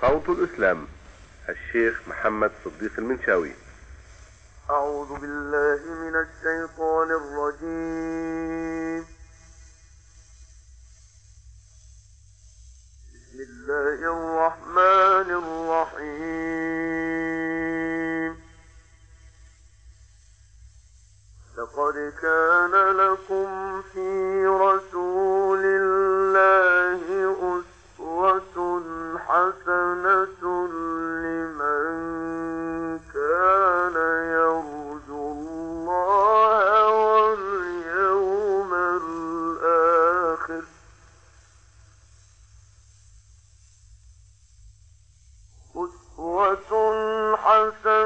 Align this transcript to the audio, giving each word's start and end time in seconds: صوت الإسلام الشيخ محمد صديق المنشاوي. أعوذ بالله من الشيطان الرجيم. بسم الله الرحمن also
صوت 0.00 0.28
الإسلام 0.28 0.86
الشيخ 1.48 2.08
محمد 2.08 2.52
صديق 2.64 2.92
المنشاوي. 2.98 3.52
أعوذ 4.70 5.20
بالله 5.20 5.80
من 5.94 6.14
الشيطان 6.16 7.08
الرجيم. 7.20 9.04
بسم 13.12 13.38
الله 13.48 13.98
الرحمن 14.14 15.19
also 47.50 47.99